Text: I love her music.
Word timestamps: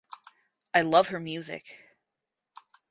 I 0.73 0.81
love 0.81 1.09
her 1.09 1.19
music. 1.19 1.75